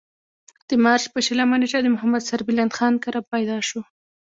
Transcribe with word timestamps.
د 0.67 0.69
مارچ 0.83 1.03
پۀ 1.11 1.19
شلمه 1.27 1.55
نېټه 1.61 1.79
د 1.81 1.87
محمد 1.95 2.21
سربلند 2.29 2.75
خان 2.77 2.93
کره 3.03 3.21
پېدا 3.33 3.57
شو۔ 3.67 3.79